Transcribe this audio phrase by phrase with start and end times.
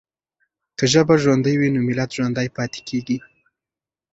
[0.77, 3.17] که ژبه ژوندۍ وي نو ملت ژوندی پاتې کېږي.